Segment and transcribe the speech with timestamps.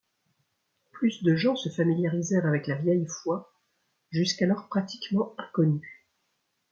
[0.91, 3.53] Plus de gens se familiarisèrent avec la vieille foi,
[4.09, 6.07] jusqu’alors pratiquement inconnue.